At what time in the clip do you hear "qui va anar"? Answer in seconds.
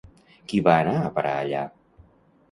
0.53-0.95